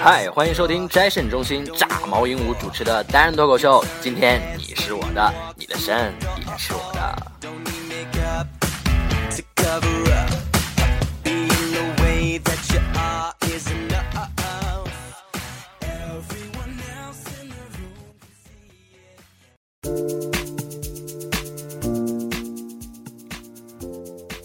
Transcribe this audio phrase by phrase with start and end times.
[0.00, 3.84] 嗨，欢迎收听斋肾中心炸毛鹦鹉主持的单人脱口秀。
[4.00, 7.16] 今天你是我的，你的肾也是我的。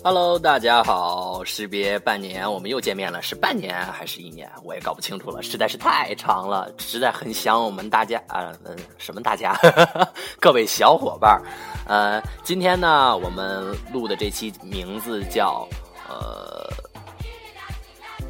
[0.04, 1.23] Hello，大家好！
[1.44, 4.50] 识别半年，我们又见面了，是半年还是一年？
[4.64, 9.58] 我也搞不清楚了，实在是太长了，实在很想我们大家啊，嗯，什么大家？
[10.40, 11.42] 各位小伙伴儿，
[11.88, 15.68] 呃，今天呢，我们录的这期名字叫
[16.10, 16.70] 呃，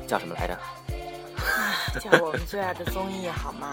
[0.07, 0.57] 叫什么来着？
[1.99, 3.67] 叫我们最爱的综艺好吗？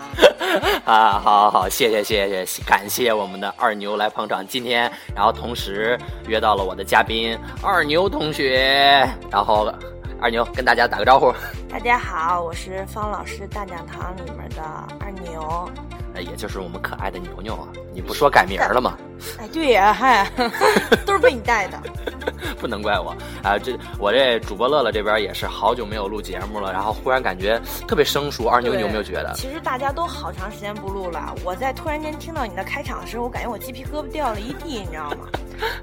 [0.84, 4.46] 啊，好好好，谢谢谢谢，感谢我们的二牛来捧场。
[4.46, 9.72] 今天，然后同时约到了我的嘉宾二牛同学，然后
[10.20, 11.32] 二牛跟大家打个招呼，
[11.68, 14.62] 大家好，我是方老师大讲堂里面的
[15.00, 15.70] 二牛。
[16.14, 17.68] 呃，也就是我们可爱的牛牛啊。
[17.92, 18.96] 你不说改名了吗？
[19.38, 20.30] 哎，对呀，嗨，
[21.04, 21.80] 都是被你带的。
[22.60, 23.58] 不能怪我啊！
[23.58, 28.46] 这我这主播乐乐这边也是好久没有录节目了，然后忽然感觉特别生疏。
[28.46, 29.32] 二牛，你有没有觉得？
[29.34, 35.26] 其实大家都好长时间不录了，我在突然间听到你的开场的时候，我感觉我鸡皮疙瘩掉了一地，你知道吗？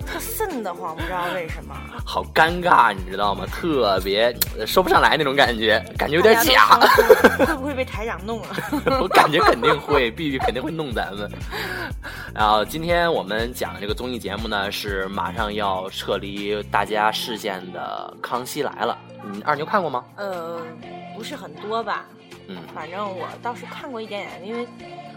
[0.05, 1.75] 特瘆得慌，不知道为什么。
[2.05, 3.45] 好尴尬，你知道吗？
[3.51, 6.79] 特别说不上来那种感觉，感觉有点假。
[7.45, 8.47] 会不会被台长弄了？
[9.01, 11.29] 我感觉肯定会，必须肯定会弄咱们。
[12.33, 18.97] 然后今天我们讲的这个综艺节目呢，是马上要撤离大家视线的《康熙来了》。
[19.23, 20.05] 嗯，二牛看过吗？
[20.15, 20.61] 呃，
[21.15, 22.05] 不是很多吧。
[22.47, 24.65] 嗯，反正我倒是看过一点点，因为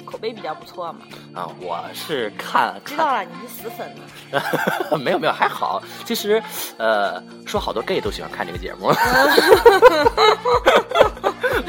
[0.04, 1.00] 口碑比较不错嘛。
[1.34, 4.02] 啊，我是看知道了，你是死粉呢。
[4.98, 5.82] 没有没有，还好。
[6.04, 6.42] 其实，
[6.78, 8.86] 呃，说好多 gay 都喜欢看这个节目。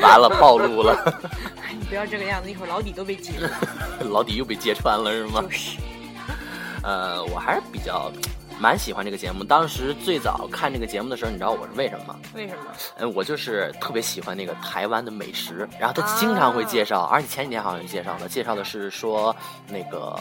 [0.01, 0.95] 完了，暴露了。
[1.61, 3.49] 哎，你不要这个样子，一会儿老底都被揭了。
[4.09, 5.41] 老底又被揭穿了是吗？
[5.43, 5.77] 就是。
[6.83, 8.11] 呃，我还是比较。
[8.61, 12.15] 蛮喜欢这个节目，当时最早看这个节目的时候，你知道我是为什么吗？
[12.35, 12.61] 为什么？
[12.99, 19.35] 嗯，我就是特别喜欢那个台湾的美食，然后他经常会介绍，而且前几天好像介绍了，介绍的是说
[19.67, 20.15] 那个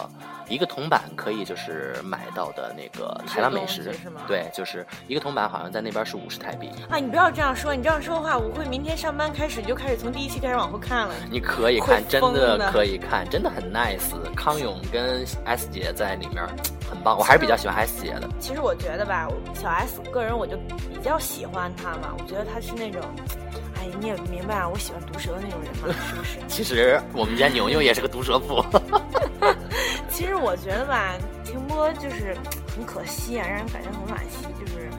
[0.49, 4.23] 一个铜板可以就是买到的那个台湾美食，是吗？
[4.27, 6.71] 对，就是一个铜板好像在那边是五十台币。
[6.89, 11.15] 啊，你不要这样说，你这样说的话，我会明天上班开始就开始从第一期开始往后看了。
[11.31, 14.15] 你可以看，真的可以看，真的很 nice。
[14.35, 16.43] 康永跟 S 姐在里面。
[16.91, 18.29] 很棒，我还是比较喜欢 S 姐的。
[18.41, 22.15] 其实我觉得吧，小 S 个人我就比较喜欢她嘛。
[22.19, 23.01] 我觉得她是那种，
[23.77, 26.39] 哎，你也明白啊，我喜欢毒舌的那种人嘛，是不是？
[26.49, 28.63] 其实我们家牛牛也是个毒舌妇。
[30.11, 31.15] 其实我觉得吧，
[31.45, 32.37] 停播就是
[32.75, 34.91] 很可惜啊，让人感觉很惋惜，就是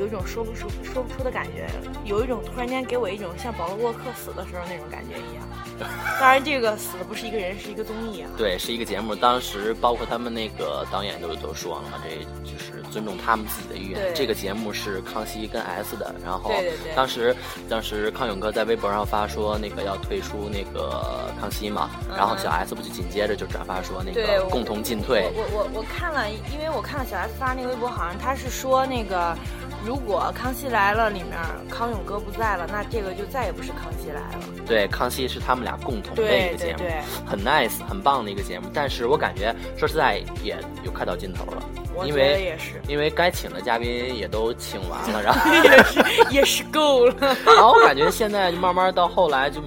[0.00, 1.68] 有一种说不出说不出的感觉，
[2.04, 5.44] 有一种突然间给我一种像保罗沃克死的时候那种感觉一样。
[6.20, 8.30] 当然，这个死的不是一个人，是一个综艺啊。
[8.36, 9.14] 对，是一个节目。
[9.14, 14.14] 当时包括他们那个导演都都说了嘛，这就是尊重他们自己的意愿。
[14.14, 16.52] 这个节目是康熙跟 S 的，然后
[16.94, 17.34] 当时
[17.68, 25.30] 当时康永哥在微博上发说那个要退出那个康熙嘛，然后小 S 不就紧接着就转发说那个共同进退。
[25.34, 29.36] 我我我看了，因为我看了小 S 发那个微博，好像他是说那个。
[29.84, 31.34] 如果《康熙来了》里面
[31.68, 34.44] 康永哥不在了，那这个就再也不是《康熙来了》。
[34.66, 38.66] 对，康熙是他们俩共同的一个节目，对很 nice，很棒的一个节目。
[38.72, 41.62] 但是我感觉，说实在也有快到尽头了，
[42.06, 46.00] 因为也是，因为该请的嘉宾也都请完了， 然后也是
[46.34, 47.14] 也是够了。
[47.44, 49.60] 然后我感觉现在就慢慢到后来就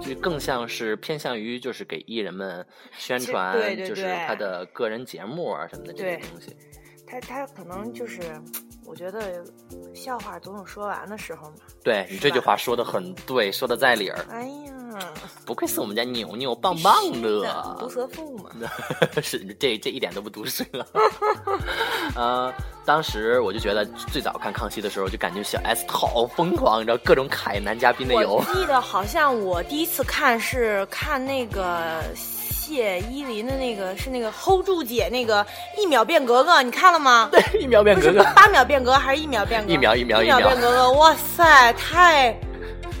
[0.00, 2.64] 就更像是偏向于就是给艺人们
[2.96, 6.56] 宣传，就是他的个人节目啊什么的这些东西。
[7.06, 8.22] 他他可能就是。
[8.86, 9.44] 我觉得
[9.94, 11.56] 笑话总有说完的时候嘛。
[11.84, 14.24] 对你这句话说的很对，说的在理儿。
[14.30, 14.98] 哎呀，
[15.46, 16.92] 不愧是我们家牛牛，棒棒
[17.22, 18.50] 的毒舌妇嘛。
[19.22, 20.64] 是这这一点都不毒舌。
[22.16, 22.52] 呃，
[22.84, 28.34] 当时我就觉得最早看康熙的时候，就感觉小 S 好疯狂，你知道各种凯男嘉宾的有。
[28.34, 32.02] 我记得好像我第一次看是看那个。
[32.70, 35.44] 谢依霖的那个是那个 hold 住姐那个
[35.76, 37.28] 一秒变格格，你看了吗？
[37.32, 39.72] 对，一秒变格格，八秒变格还是一秒变格？
[39.72, 42.32] 一秒一秒一秒变格格，哇塞，太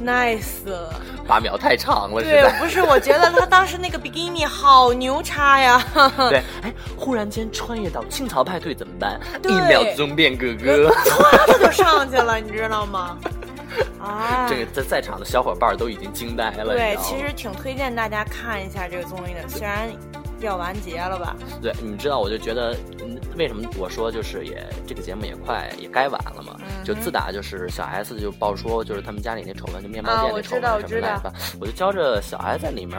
[0.04, 0.92] nice 了！
[1.24, 5.80] 八秒太长了，对，不是，我觉得他当时那个比基尼好牛叉呀！
[6.28, 9.20] 对，哎，忽然间穿越到清朝派对怎么办？
[9.44, 13.16] 一秒钟变格格，唰就上去了，你知道吗？
[14.00, 14.46] 啊！
[14.50, 16.74] 这个在在场的小伙伴都已经惊呆了。
[16.74, 19.88] 对，其实挺推荐大家看一下这个综艺的，虽然
[20.40, 21.36] 要完结了吧？
[21.60, 26.56] 对，你知道，我就觉得，嗯为什么我说就是也这个节目也快也该完了嘛？
[26.60, 32.98] 嗯就自打就是小 S 就爆说就是他们家里那丑闻，就面包啊店那丑我知道闻什么来着，我就觉着小 S 在里面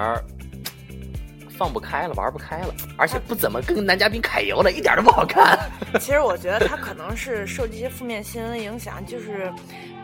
[1.57, 5.59] 放不开了，玩不开了，而且不怎么跟男嘉宾揩油了，一点都不好看。
[5.99, 9.51] 其实我觉得他可能是受这些负面新闻的影响，就是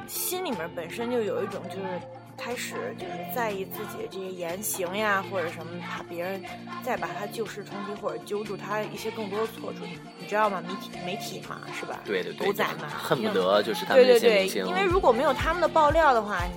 [0.08, 2.02] 心里面本身就有一种就是
[2.38, 6.42] 开始就是在意自己的这些言行呀，或者什么，怕别人
[6.84, 9.80] 再把他旧事重提，或者揪住他一些更多的错处，
[10.20, 10.64] 你知道吗？
[10.66, 12.00] 媒体媒体嘛，是吧？
[12.06, 16.52] 对对对，狗仔嘛，恨不得就是他们这对对对因为如果没有他们的爆料的话，你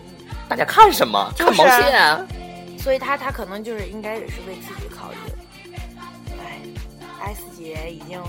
[0.48, 1.32] 大家看什么？
[1.34, 2.26] 就是看毛线啊！
[2.78, 5.16] 所以他他可能就是应该也是为自己考虑。
[6.38, 6.60] 哎
[7.32, 8.22] ，S 姐已经，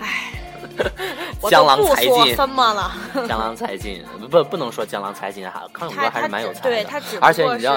[0.00, 0.32] 哎，
[1.40, 2.92] 我江郎才尽什么了。
[3.28, 6.70] 江郎才尽，不不能说江郎才尽，哈康永哥还是蛮有才的。
[6.70, 7.76] 对他只而且你知道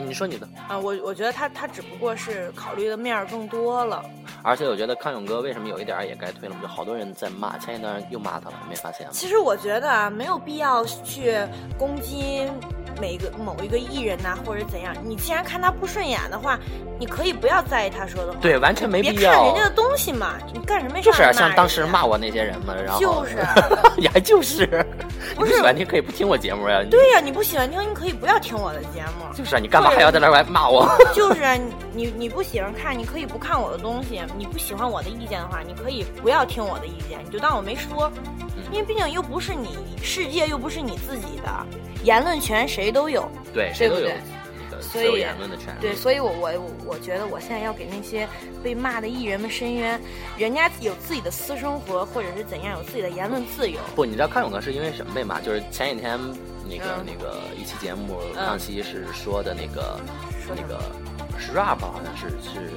[0.00, 0.48] 你说你的。
[0.68, 4.02] 啊，我我觉得他他只不过是考虑的面儿更多了。
[4.42, 6.56] 而且我觉得康永哥为什么有一点儿也该退了？
[6.60, 9.12] 就好多人在骂，前一段又骂他了，没发现吗？
[9.12, 11.34] 其实我觉得啊，没有必要去
[11.78, 12.46] 攻击
[13.00, 14.94] 每个某一个艺人呐、或者怎样。
[15.02, 16.58] 你既然看他不顺眼的话，
[16.98, 18.38] 你可以不要在意他说的话。
[18.40, 19.64] 对，完全没必要别看人家。
[19.64, 23.38] 的东西嘛，你干什么就是啊像当时骂我那些人嘛，然后就是
[23.96, 24.66] 你还就是，
[25.36, 29.32] 不是 你喜欢听可以不听我节目呀、你对呀、你不喜欢听，你可以不要听我的节目。
[29.34, 30.88] 就是啊，你干嘛还要在那儿来骂我？
[31.14, 34.20] 就是啊你你你不喜欢看，你可以不看我的东西。
[34.36, 38.10] 你不喜欢我的意见的话，你可以不要听我的意见，你就当我没说。
[38.72, 41.66] 因为毕竟又不是你世界，又不是你自己的，
[42.02, 43.28] 言论权谁都有。
[43.52, 44.08] 对，谁都有
[44.80, 45.80] 所以言论的权利。
[45.80, 46.50] 对，所以我我
[46.86, 48.26] 我觉得我现在要给那些
[48.62, 50.00] 被骂的艺人们申冤，
[50.36, 53.78] 人家有自己的私生活，或者是怎样，有自己的言论自由。
[53.94, 55.40] 不，你知道康永哥是因为什么被骂？
[55.40, 56.18] 就是前几天
[56.68, 57.04] 那个、嗯。
[57.06, 60.00] 那个一期节目，上期是说的那个、
[60.48, 60.80] 那个
[61.38, 62.70] 是 rap 好像是是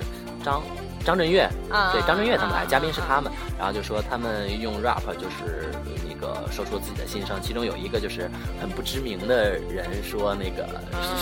[0.44, 0.62] 张
[1.06, 5.72] 张震岳，啊对张震岳他们来，啊嘉宾是他们，然后就说他们用 rap 就是
[6.08, 8.30] 那个说出自己的心声，其中有一个就是
[8.62, 10.68] 很不知名的人说那个、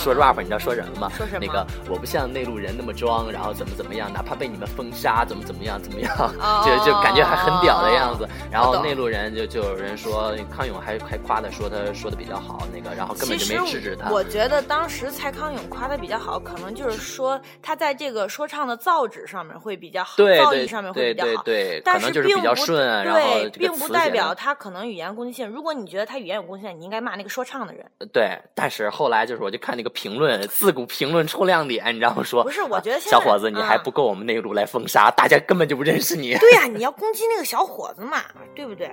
[0.04, 1.08] 说 rap，你知道说什么吗？
[1.08, 8.28] 啊说什么那个我不像内陆人那么装，然后怎么怎么样，哪怕被你们封杀，怎么怎么样怎么样，哦就就感觉还很屌的样子。
[8.52, 14.10] 然后内陆人就就有人说康永还还夸他说他说的比较好，那个然后根本就没制止他。
[14.12, 21.44] 我觉得当时蔡康永夸他比较好，可能就是说他在这个说唱的造纸上面会比较好，造诣上面会对比较好。
[21.44, 25.48] 对对，但可能就是比较顺，然后对，这个并不代表他可能语言攻击性。
[25.48, 27.86] 如果你觉得他语言有攻击性，你应该骂那个说唱的人。
[28.12, 32.24] 对，但是后来就是我就看那个评论，自古评论出亮点，你知道吗？
[32.24, 36.36] 说不是我觉得啊小伙子你还嗯不够我们内陆来封杀，大家根本就不认识你。
[36.38, 38.22] 对呀、 你要攻击那个小伙子嘛，
[38.56, 38.92] 对不对？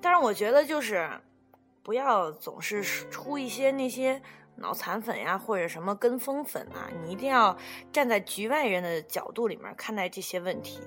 [0.00, 1.08] 但是我觉得就是
[1.82, 4.20] 不要总是出一些那些
[4.56, 7.56] 脑残粉呀，或者什么跟风粉啊，你一定要
[7.92, 10.80] 站在局外人的角度里面看待这些问题，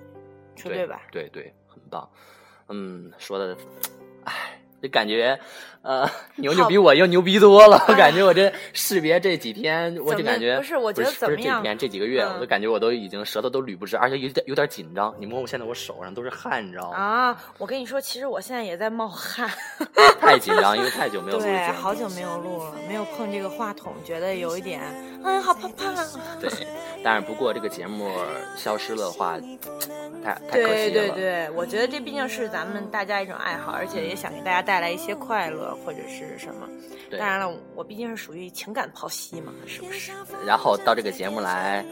[0.56, 1.01] 说对吧？
[1.12, 2.10] 对对，很棒。
[2.69, 3.56] 嗯，说的，
[4.85, 5.37] 就感觉，
[5.81, 7.83] 呃， 牛牛比我又牛逼多了。
[7.87, 15.13] 我哎感觉我这识别这几天，我就感觉不是我觉得不怎么样不是这几天这几个月，嗯我都感觉我都已经舌头都捋不直，而且有点有点紧张。
[15.19, 16.97] 你摸我现在我手上都是汗，你知道吗？
[16.97, 19.49] 啊，我跟你说，其实我现在也在冒汗。
[20.21, 24.81] 太紧张，因为太久没有对，好久没有录了，没有碰这个话筒，觉得有一点，
[25.23, 25.93] 嗯，好怕怕。
[26.39, 26.49] 对，
[27.03, 28.11] 但是不过这个节目
[28.57, 29.37] 消失了的话，
[30.23, 30.91] 太太可惜了。
[30.91, 36.67] 对对对，我觉得这毕竟是咱们大家一种爱好，而且也想给大家带来一些快乐或者是什么。
[37.09, 40.11] 对当然了，我毕竟是属于情感剖析嘛，是不是？
[40.45, 41.85] 然后到这个节目来，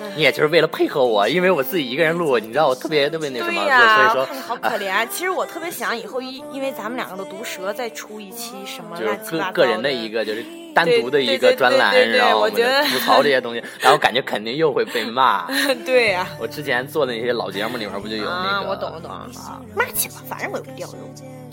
[0.00, 5.08] 嗯你也就是为了配合我，因为我自己一个人录，你知道我特别特别那什么，对呀、所以说我看你好可怜。
[5.08, 10.44] 其实我特别想以后因因为咱们两个的毒舌再出一期什么就是乱七八糟个个人的一个就是
[10.76, 15.46] 单独的一个专栏，对对对然后我我觉得们吐槽这些东西， 然后感觉肯定又会被骂。
[15.86, 18.68] 对呀、我之前做的那些老节目里面不就有那啊，个？
[18.68, 19.26] 我懂我懂啊，
[19.74, 20.98] 骂去吧，反正我又不掉肉。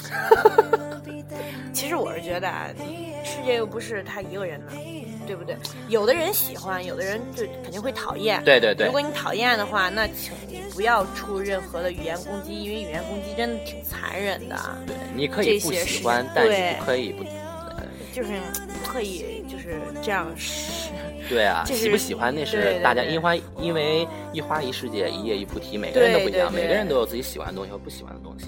[1.72, 2.68] 其实我是觉得啊，
[3.24, 4.74] 世界又不是他一个人的，
[5.26, 5.56] 对不对？
[5.88, 8.44] 有的人喜欢，有的人就肯定会讨厌。
[8.44, 17.24] 对对对如果你讨厌的话，那请你不要出任何的语言攻击，因为语言攻击真的挺残忍的，对，你可以不喜欢，但对你不可以不。
[18.14, 18.30] 就是
[18.84, 20.92] 不可以就是这样是。
[21.28, 28.48] 对啊， 喜不喜欢那是大家因花，因为一花一世界，一叶一菩提，每个人都不一样，每个人都有自己喜欢的东西和不喜欢的东西。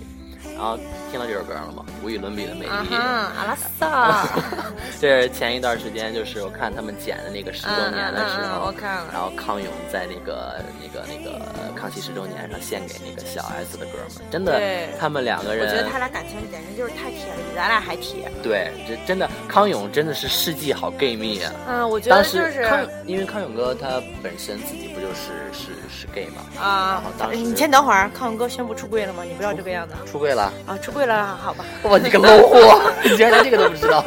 [0.56, 0.78] 然后
[1.12, 1.84] 听到这首歌了吗？
[2.04, 2.96] 无与伦比的美啊丽。
[2.96, 4.28] 哈，阿拉萨，
[5.00, 11.40] 这是前一段时间，就是我看他们剪的那个十周年的时嗯嗯嗯候，我看了然后康永在那个那个那个
[11.76, 14.60] 康熙十周年上献给那个小 S 的歌嘛，真的，
[15.00, 18.32] 他们两个人，我觉得他俩感情简直就是太铁了，比咱俩还铁。
[18.42, 21.52] 对，这真的康永真的是世纪好 gay 蜜啊。
[21.68, 26.42] 嗯，我觉得就是康永，因为康永哥他本身自己不就就是是是 gay 嘛。
[26.56, 29.24] 然啊后当，时你先等会儿，康永哥宣布出柜了吗？
[29.24, 30.78] 你不要这个样子出柜了，啊！
[30.82, 34.04] 出柜了，好吧， 哇， 你个 low 货，你竟然连这个都不知道。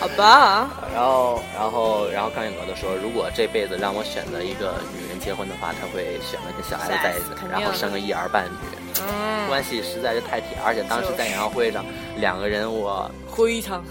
[0.00, 8.78] 好吧，然后，然后，然后康永哥就说，如果这辈子让我选择一个女人结婚的话，他会选择跟小 S 在一起然后生个一儿半女。
[9.02, 11.84] 嗯，关系实在是太铁，而且当时在演唱会上，
[12.16, 13.82] 两个人我非常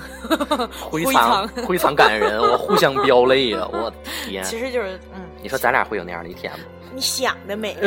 [0.94, 3.68] 非常非常感人，我互相飙泪啊！
[3.74, 3.92] 我
[4.26, 6.66] 天， 其实就是嗯，你说咱俩会有那样的一天吗？
[6.94, 7.76] 你想的美。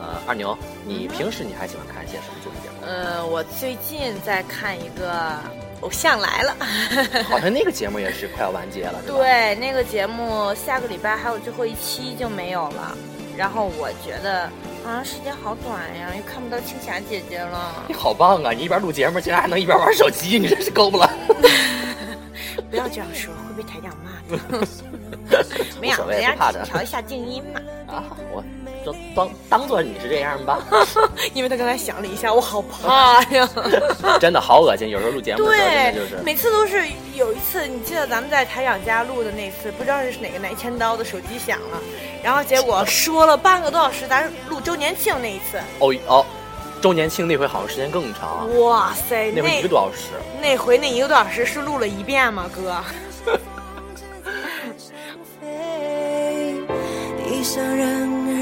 [0.00, 2.86] 呃，二牛，你平时你还喜欢看一些什么综艺节目？
[2.86, 5.12] 呃，我最近在看一个
[5.80, 6.56] 《偶像来了》，
[7.24, 12.96] 好像那个节目也是快要完结了，对，那个节目下个礼拜还有最后一期就没有了。
[13.36, 14.50] 然后我觉得
[14.84, 17.84] 好像时间好短呀，又看不到青霞姐姐了。
[17.88, 18.52] 你好棒啊！
[18.52, 21.10] 你一边录节目，竟然还能一边玩手机，你真是够了。
[22.70, 24.66] 不要这样说，会被台长骂的。
[25.80, 26.34] 没有，人家
[26.64, 27.60] 调一下静音嘛。
[27.86, 28.44] 啊，我
[28.84, 30.58] 就当当做你是这样吧。
[31.34, 33.48] 因为他刚才想了一下，我好怕呀。
[34.20, 36.22] 真的好恶心，有时候录节目的时候真的对，就是。
[36.24, 41.80] 每次都是有一次，你记得咱们在台长家录的那次，不知道是哪个来千刀的手机响了，
[42.22, 46.26] 然后结果说了半个多小时，咱录周年庆那一次， 哦哦，
[46.80, 50.08] 周年庆那回好像时间更长，哇塞，那回一个多小时。
[50.40, 52.76] 那回那一个多小时是录了一遍吗，哥？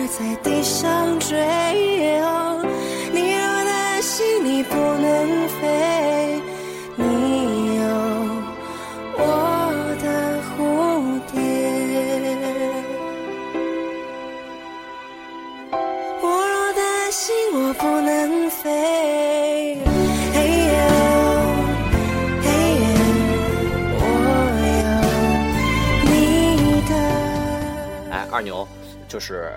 [0.08, 1.36] 在地上追，
[2.20, 2.64] 哦
[3.12, 6.40] 你若担心你不能飞，
[6.96, 7.82] 你有
[9.18, 9.20] 我
[10.02, 10.04] 的
[10.48, 11.36] 蝴蝶。
[16.22, 19.78] 我若担心我不能飞，
[20.32, 20.36] 嘿
[20.74, 20.80] 呦
[22.42, 22.46] 嘿
[22.80, 22.86] 呦，
[24.00, 24.02] 我
[24.80, 24.88] 有
[26.10, 26.12] 你
[26.88, 26.90] 的。
[28.10, 28.66] 哎，二牛，
[29.06, 29.52] 就是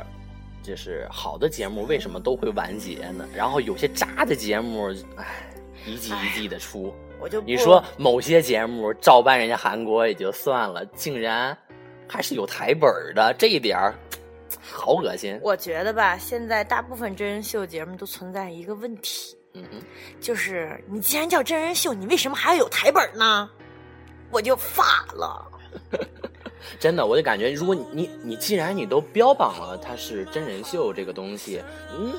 [0.64, 3.28] 就是好的节目为什么都会完结呢？
[3.36, 5.52] 然后有些渣的节目，哎，
[5.86, 6.94] 一季一季的出。
[7.20, 11.56] 我就你说某些节目照搬人家韩国也就算了，竟然
[12.08, 13.94] 还是有台本儿的，这一点儿
[14.60, 15.40] 好恶心。
[15.44, 19.82] 我觉得吧，现在大部分真人秀节目都存在一个问题，嗯哼，
[20.20, 23.50] 就是你既然叫真人秀，你为什么还要有台本呢？
[24.32, 25.48] 我就发了。
[26.80, 31.62] 真的，我就感觉，如果你你既然你都标榜了它是真人秀这个东西，
[31.94, 32.14] 嗯，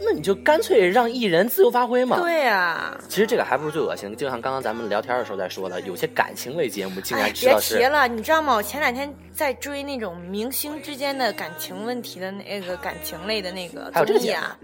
[0.00, 2.20] 那你就干脆让艺人自由发挥嘛。
[2.20, 8.54] 对呀、其实这个还不是最恶心的，就像刚刚咱们聊天的时候在说的，有些感情类节目竟哎然，知别道是提了，你知道吗？
[8.54, 14.56] 我前两天在追那种明星之间的感情问题的那个感情类的那个综艺啊，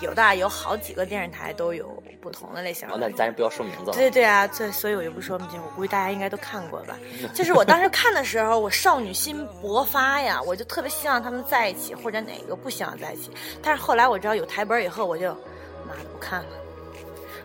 [0.00, 3.96] 有的有好几个电视台都有不同的类型的哦，那咱也不要说名字了。
[3.96, 6.98] 对对啊，对，所以我就不说名字，我估计大家应该都看过吧。
[7.34, 13.30] 就是我当时看的时候，我少女心勃发呀，我就特别希望他们在一起，或者哪个不希望在一起。
[13.62, 15.28] 但是后来我知道有台本以后，我就
[15.86, 16.48] 妈的不看了，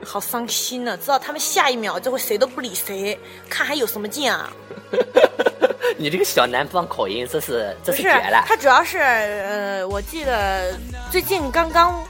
[0.04, 3.18] 好伤心呢、知道他们下一秒就会谁都不理谁，
[3.50, 4.52] 看还有什么劲啊？
[5.98, 8.44] 你这个小南方口音，这是这是绝了。
[8.46, 10.78] 他主要是呃，我记得
[11.10, 12.04] 最近刚刚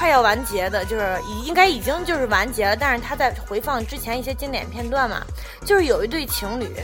[0.00, 5.20] 快要完结的，就是已应该已经就是完结了，但是他在回放之前一些经典片段嘛，
[5.66, 6.74] 就是有一对情侣，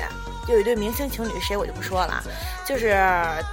[0.47, 2.23] 就有一对明星情侣，谁我就不说了，
[2.67, 2.95] 就是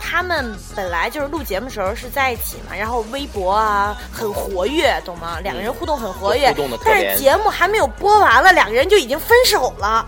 [0.01, 5.39] 他们本来就是录节目的时候是在一起嘛，然后微博啊很活跃，懂吗？
[5.41, 6.53] 两个人互动很活跃，
[6.84, 10.05] 但是节目还没有播完了，两个人就已经分手了。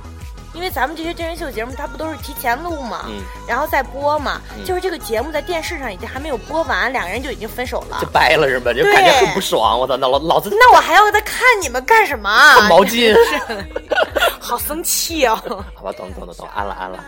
[0.56, 8.08] 因为咱们这些真人秀节目，它不都是提前录嘛，嗯然后再播嘛，嗯就是这个节目在电视上已经还没有播完，两个人就已经分手了就。
[8.08, 8.74] 掰了是吧？
[8.74, 9.78] 就感觉很不爽。
[9.80, 12.56] 我操，那老老子那我还要再看你们干什么啊？
[12.56, 13.16] 换毛巾。
[14.40, 15.36] 好生气哦！
[15.74, 17.04] 好吧，懂懂懂懂，安了安了。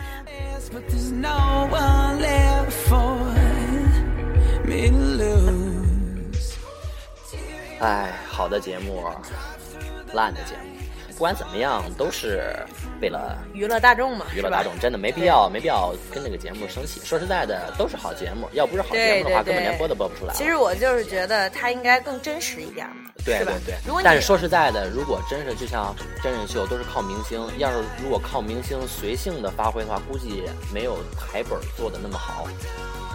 [7.79, 9.03] 哎，好的节目，
[10.13, 10.76] 烂的节目，
[11.17, 12.55] 不管怎么样，都是
[13.01, 17.01] 为了娱乐大众嘛，娱乐大众，真的没必要没必要跟那个节目生气。
[17.03, 20.33] 说实在的，都是好节目，要不是好节目的话，根本连播都播不出来。
[20.35, 32.47] 其实我就是觉得它应该更真实一点嘛，对对对如果，但是说实在的，如果真是就像真人秀都是靠明星，要是如果靠明星随性的发挥的话，估计没有台本做的那么好。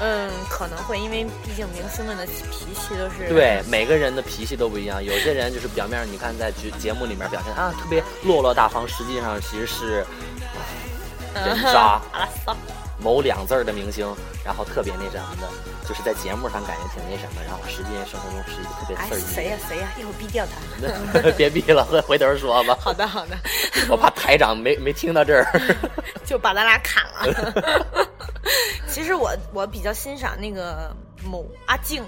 [0.00, 7.91] 嗯，可能会因为毕竟明星们的脾气都是对，每个人的脾气都不一样，有些人就是表面上你看在节节目里面表现啊特别
[8.22, 10.06] 落落大方，实际上其实是
[11.34, 12.00] 嗯人渣。
[13.02, 14.06] 某两字儿的明星，
[14.44, 15.48] 然后特别那什么的，
[15.88, 19.88] 就是在节目上感觉挺那什么，然后实际生活中是一个特别哎刺儿，谁呀谁呀？
[19.98, 21.30] 一会儿毙掉他。
[21.36, 23.36] 别毙了，回回头说吧，好的好的，
[23.90, 25.44] 我怕台长没没听到这儿。
[26.24, 27.84] 就把咱俩砍了。
[28.88, 30.94] 其实我我比较欣赏那个
[31.24, 32.04] 某阿静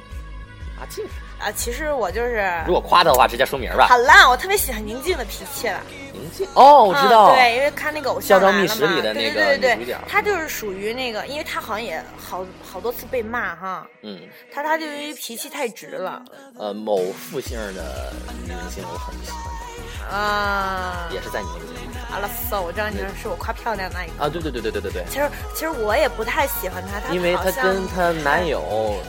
[0.81, 1.05] 阿静，
[1.39, 3.87] 啊，其实我就是如果夸他的话，直接说名儿吧。
[3.89, 5.81] 好啦，我特别喜欢宁静的脾气了。
[6.13, 14.21] 宁静，哦，我知道，嗯，对，因为看那个偶像孝来了嘛道密室里的那个对对她就是属于那个，因为她好像也好好多次被骂哈，嗯，
[14.53, 16.23] 她她就因为脾气太直了
[16.59, 18.13] 呃，某复姓的
[18.45, 21.09] 女明星我很喜欢啊，。
[21.13, 24.25] 也是在你们的节目上阿拉斯，我知道你说是我夸漂亮那一个。
[24.25, 29.01] 啊，对对对对对对对，其实其实我也不太喜欢她，她因为她跟她男友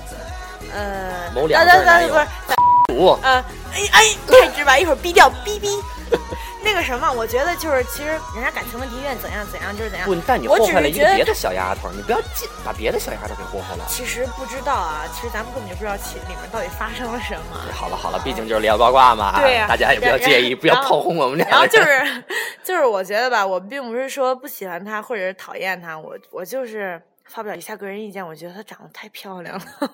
[0.73, 3.43] 呃某两字儿男友不是五呃，
[3.73, 5.69] 哎哎，太直白，一会儿逼掉，逼逼。
[6.63, 10.15] 那个什么，我觉得就是，其实人家感情问题愿怎样怎样就是怎样不，。
[10.25, 13.85] 但你我祸害了一个别的小丫头，你不要进把别的小丫头给祸害了。
[13.87, 17.71] 其实不知道啊，其实咱们根本就不知道其里面到底发生了什么。
[17.71, 21.47] 好了好了，毕竟就是聊八卦嘛，对呀大家也不要介意，不要炮轰我们俩。
[21.49, 22.23] 然后就是，
[22.63, 29.91] 就是我觉得吧，我并不是说不喜欢她或者是讨厌她，我我就是发表一下个人意见，我觉得她长得太漂亮了。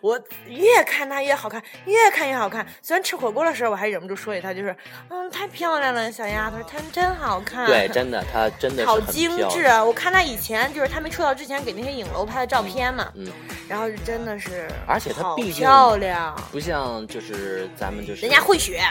[0.00, 2.66] 我越看她越好看，越看越好看。
[2.80, 4.74] 虽然吃火锅的时候我还忍不住说一她，就是，
[5.08, 7.66] 嗯，太漂亮了，小丫头，她真好看。
[7.66, 9.30] 对，真的，她真的是好精。
[9.50, 9.84] 致啊！
[9.84, 13.30] 我看她以前就是她没出道之前给那些影楼拍的照片嘛，嗯，
[13.68, 18.82] 然后就真的是，而且她好毕竟漂亮，不像就是咱们就是人家混血，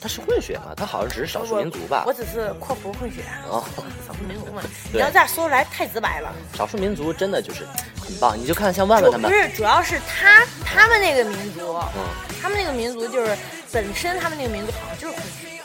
[0.00, 2.12] 她是混血嘛，她好像只是少数民族吧我。
[2.12, 3.22] 只是括弧混血。
[3.48, 3.64] 哦，
[4.06, 4.62] 少数民族嘛，
[4.92, 6.32] 你要这样说出来太直白了。
[6.56, 7.66] 少数民族真的就是
[8.00, 12.04] 很棒，你就看像万万他们，不是，主要是他他们那个民族，嗯，
[12.40, 13.36] 他们那个民族就是
[13.70, 15.60] 本身他们那个民族好像就是混血，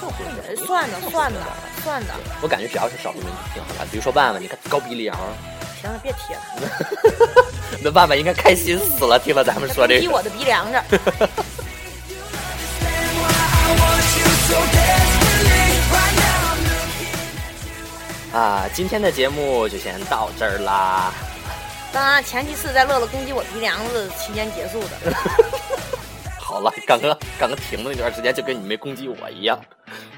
[0.00, 0.18] 就混
[0.56, 1.40] 血，算的算的
[1.82, 2.14] 算的。
[2.42, 3.86] 我感觉只要是少数民族挺好的。
[3.90, 5.16] 比如说万万，你看高鼻梁，
[5.80, 6.40] 行了，别提了，
[7.82, 10.00] 那万万应该开心死了，听了咱们说这个。
[10.00, 10.84] 逼我的鼻梁着。
[18.32, 21.12] 啊，今天的节目就先到这儿啦。
[21.92, 25.12] 当然，前提是在乐乐攻击我鼻梁子期间结束的。
[26.38, 29.58] 好了，刚刚刚刚停的那段时间就跟你没攻击我一样，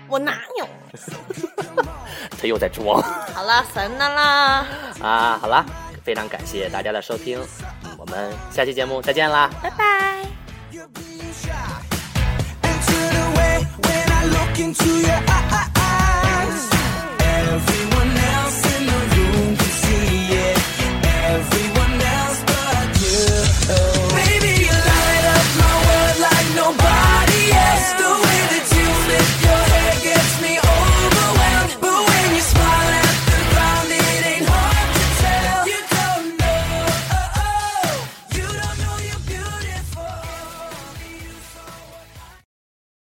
[0.08, 0.68] 我哪有？
[2.40, 3.00] 他又在装
[3.34, 4.66] 好了，神的啦，
[5.02, 5.38] 啊。
[5.40, 5.64] 好了，
[6.04, 7.40] 非常感谢大家的收听，
[7.84, 9.48] 嗯我们下期节目再见啦。
[9.62, 10.02] 拜拜。
[14.54, 16.70] Into your eyes.